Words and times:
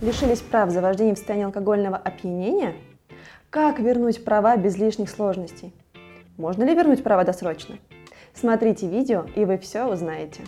Лишились 0.00 0.40
прав 0.40 0.70
за 0.70 0.80
вождение 0.80 1.14
в 1.14 1.18
состоянии 1.18 1.46
алкогольного 1.46 1.96
опьянения? 1.96 2.74
Как 3.48 3.78
вернуть 3.78 4.24
права 4.24 4.56
без 4.56 4.76
лишних 4.76 5.08
сложностей? 5.08 5.72
Можно 6.36 6.64
ли 6.64 6.74
вернуть 6.74 7.04
права 7.04 7.24
досрочно? 7.24 7.76
Смотрите 8.34 8.88
видео, 8.88 9.24
и 9.36 9.44
вы 9.44 9.56
все 9.56 9.84
узнаете. 9.84 10.42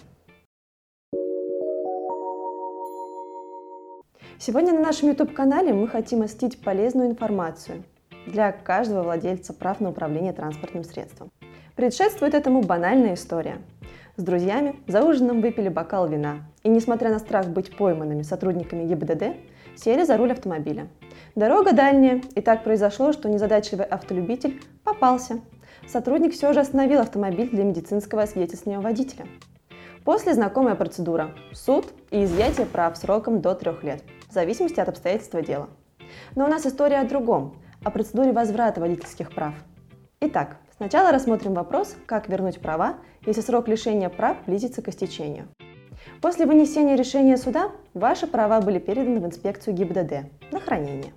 Сегодня 4.38 4.72
на 4.74 4.80
нашем 4.80 5.10
YouTube-канале 5.10 5.72
мы 5.72 5.87
хотим 5.87 6.22
остить 6.22 6.60
полезную 6.60 7.08
информацию 7.08 7.85
для 8.26 8.51
каждого 8.51 9.04
владельца 9.04 9.54
прав 9.54 9.81
на 9.81 9.90
управление 9.90 10.33
транспортным 10.33 10.83
средством. 10.83 11.31
Предшествует 11.76 12.35
этому 12.35 12.63
банальная 12.63 13.15
история. 13.15 13.58
С 14.19 14.22
друзьями 14.22 14.76
за 14.87 15.04
ужином 15.04 15.42
выпили 15.42 15.69
бокал 15.69 16.09
вина 16.09 16.38
и, 16.62 16.70
несмотря 16.70 17.10
на 17.10 17.19
страх 17.19 17.48
быть 17.48 17.77
пойманными 17.77 18.23
сотрудниками 18.23 18.87
ГИБДД, 18.87 19.37
сели 19.77 20.05
за 20.05 20.16
руль 20.16 20.32
автомобиля. 20.32 20.88
Дорога 21.34 21.74
дальняя, 21.74 22.22
и 22.34 22.41
так 22.41 22.64
произошло, 22.64 23.12
что 23.12 23.28
незадачливый 23.28 23.84
автолюбитель 23.84 24.62
попался. 24.84 25.41
Сотрудник 25.86 26.32
все 26.32 26.55
же 26.55 26.60
остановил 26.60 27.00
автомобиль 27.00 27.50
для 27.50 27.64
медицинского 27.64 28.22
освидетельствования 28.22 28.80
водителя. 28.80 29.27
После 30.02 30.33
знакомая 30.33 30.77
процедура– 30.77 31.33
суд 31.52 31.84
и 32.10 32.24
изъятие 32.24 32.64
прав 32.64 32.96
сроком 32.96 33.42
до 33.42 33.55
трех 33.55 33.84
лет, 33.84 34.02
в 34.30 34.33
зависимости 34.33 34.80
от 34.80 34.88
обстоятельства 34.88 35.42
дела. 35.42 35.69
Но 36.34 36.46
у 36.46 36.48
нас 36.48 36.64
история 36.64 37.00
о 37.00 37.08
другом, 37.08 37.56
о 37.84 37.91
процедуре 37.91 38.33
возврата 38.33 38.80
водительских 38.80 39.34
прав. 39.34 39.52
Итак, 40.20 40.56
Сначала 40.76 41.10
рассмотрим 41.10 41.54
вопрос, 41.54 41.96
как 42.04 42.28
вернуть 42.28 42.60
права, 42.60 42.96
если 43.24 43.40
срок 43.40 43.66
лишения 43.66 44.10
прав 44.10 44.36
близится 44.46 44.82
к 44.82 44.88
истечению. 44.88 45.48
После 46.20 46.44
вынесения 46.44 46.96
решения 46.96 47.38
суда 47.38 47.70
ваши 47.94 48.26
права 48.26 48.60
были 48.60 48.78
переданы 48.78 49.20
в 49.20 49.24
инспекцию 49.24 49.74
ГИБДД 49.74 50.30
на 50.52 50.60
хранение. 50.60 51.14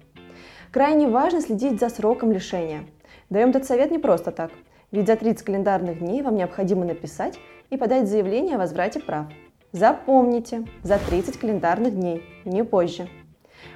Крайне 0.72 1.10
важно 1.10 1.42
следить 1.42 1.80
за 1.80 1.90
сроком 1.90 2.32
лишения. 2.32 2.86
Даем 3.30 3.50
этот 3.50 3.66
совет 3.66 3.92
не 3.92 4.00
просто 4.00 4.32
так, 4.32 4.52
ведь 4.92 5.08
за 5.08 5.18
30 5.18 5.44
календарных 5.44 6.00
дней 6.00 6.22
вам 6.22 6.38
необходимо 6.38 6.86
написать 6.86 7.38
и 7.70 7.76
подать 7.76 8.08
заявление 8.08 8.56
о 8.56 8.60
возврате 8.60 9.02
прав. 9.02 9.26
Запомните, 9.74 10.64
за 10.84 10.98
30 11.00 11.38
календарных 11.38 11.96
дней, 11.96 12.24
не 12.46 12.64
позже. 12.64 13.10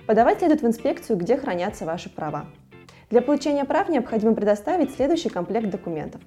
Подавать 0.07 0.39
следует 0.39 0.61
в 0.61 0.65
инспекцию, 0.65 1.17
где 1.17 1.35
хранятся 1.35 1.85
ваши 1.85 2.09
права. 2.09 2.45
Для 3.13 3.21
получения 3.21 3.63
прав 3.63 3.89
необходимо 3.89 4.33
предоставить 4.33 4.95
следующий 4.95 5.29
комплект 5.29 5.69
документов. 5.69 6.19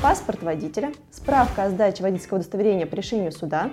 Паспорт 0.00 0.40
водителя, 0.40 0.92
справка 1.10 1.64
о 1.64 1.70
сдаче 1.70 2.04
водительского 2.04 2.38
удостоверения 2.38 2.86
по 2.86 2.94
решению 2.94 3.32
суда, 3.32 3.72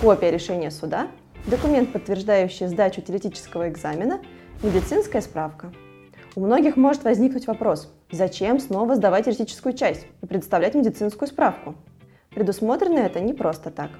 копия 0.00 0.30
решения 0.30 0.70
суда, 0.70 1.08
документ, 1.46 1.92
подтверждающий 1.92 2.68
сдачу 2.68 3.02
теоретического 3.02 3.68
экзамена, 3.68 4.20
медицинская 4.62 5.20
справка. 5.20 5.74
У 6.34 6.40
многих 6.40 6.78
может 6.78 7.04
возникнуть 7.04 7.46
вопрос, 7.46 7.92
зачем 8.10 8.60
снова 8.60 8.96
сдавать 8.96 9.26
теоретическую 9.26 9.74
часть 9.74 10.06
и 10.22 10.26
предоставлять 10.26 10.74
медицинскую 10.74 11.28
справку? 11.28 11.74
Предусмотрено 12.30 13.00
это 13.00 13.20
не 13.20 13.34
просто 13.34 13.68
так. 13.70 13.90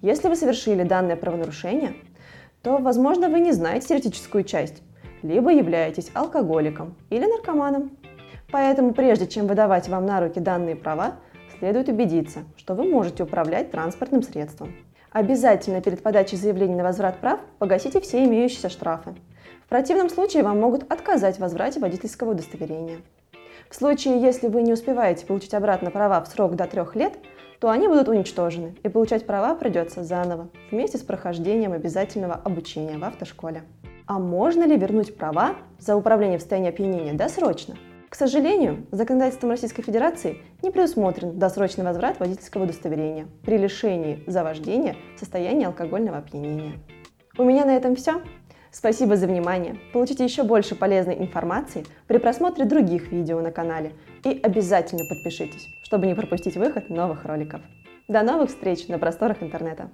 Если 0.00 0.28
вы 0.28 0.36
совершили 0.36 0.84
данное 0.84 1.16
правонарушение, 1.16 1.96
то, 2.62 2.78
возможно, 2.78 3.28
вы 3.28 3.40
не 3.40 3.52
знаете 3.52 3.88
теоретическую 3.88 4.44
часть 4.44 4.82
либо 5.22 5.52
являетесь 5.52 6.10
алкоголиком 6.14 6.94
или 7.10 7.24
наркоманом. 7.26 7.90
Поэтому 8.50 8.92
прежде 8.92 9.26
чем 9.26 9.46
выдавать 9.46 9.88
вам 9.88 10.06
на 10.06 10.20
руки 10.20 10.40
данные 10.40 10.76
права, 10.76 11.16
следует 11.58 11.88
убедиться, 11.88 12.40
что 12.56 12.74
вы 12.74 12.84
можете 12.84 13.24
управлять 13.24 13.70
транспортным 13.70 14.22
средством. 14.22 14.74
Обязательно 15.10 15.80
перед 15.80 16.02
подачей 16.02 16.36
заявления 16.36 16.76
на 16.76 16.84
возврат 16.84 17.18
прав 17.18 17.40
погасите 17.58 18.00
все 18.00 18.24
имеющиеся 18.24 18.68
штрафы. 18.68 19.14
В 19.64 19.68
противном 19.68 20.08
случае 20.08 20.42
вам 20.42 20.60
могут 20.60 20.90
отказать 20.90 21.36
в 21.36 21.40
возврате 21.40 21.80
водительского 21.80 22.30
удостоверения. 22.30 22.98
В 23.68 23.74
случае, 23.74 24.20
если 24.20 24.48
вы 24.48 24.62
не 24.62 24.72
успеваете 24.72 25.26
получить 25.26 25.52
обратно 25.52 25.90
права 25.90 26.22
в 26.22 26.28
срок 26.28 26.56
до 26.56 26.66
трех 26.66 26.96
лет, 26.96 27.18
то 27.60 27.68
они 27.68 27.88
будут 27.88 28.08
уничтожены, 28.08 28.76
и 28.82 28.88
получать 28.88 29.26
права 29.26 29.54
придется 29.54 30.04
заново, 30.04 30.48
вместе 30.70 30.96
с 30.96 31.02
прохождением 31.02 31.72
обязательного 31.72 32.34
обучения 32.34 32.96
в 32.96 33.04
автошколе. 33.04 33.62
А 34.08 34.18
можно 34.18 34.64
ли 34.64 34.78
вернуть 34.78 35.18
права 35.18 35.56
за 35.78 35.94
управление 35.94 36.38
в 36.38 36.40
состоянии 36.40 36.70
опьянения 36.70 37.12
досрочно? 37.12 37.76
К 38.08 38.14
сожалению, 38.14 38.86
законодательством 38.90 39.50
Российской 39.50 39.82
Федерации 39.82 40.38
не 40.62 40.70
предусмотрен 40.70 41.38
досрочный 41.38 41.84
возврат 41.84 42.18
водительского 42.18 42.62
удостоверения 42.62 43.26
при 43.44 43.58
лишении 43.58 44.24
за 44.26 44.44
вождение 44.44 44.96
в 45.14 45.20
состоянии 45.20 45.66
алкогольного 45.66 46.16
опьянения. 46.16 46.78
У 47.36 47.44
меня 47.44 47.66
на 47.66 47.76
этом 47.76 47.96
все. 47.96 48.22
Спасибо 48.70 49.16
за 49.16 49.26
внимание. 49.26 49.78
Получите 49.92 50.24
еще 50.24 50.42
больше 50.42 50.74
полезной 50.74 51.18
информации 51.18 51.84
при 52.06 52.16
просмотре 52.16 52.64
других 52.64 53.12
видео 53.12 53.42
на 53.42 53.50
канале. 53.50 53.92
И 54.24 54.40
обязательно 54.42 55.02
подпишитесь, 55.06 55.68
чтобы 55.82 56.06
не 56.06 56.14
пропустить 56.14 56.56
выход 56.56 56.88
новых 56.88 57.26
роликов. 57.26 57.60
До 58.08 58.22
новых 58.22 58.48
встреч 58.48 58.88
на 58.88 58.98
просторах 58.98 59.42
интернета! 59.42 59.90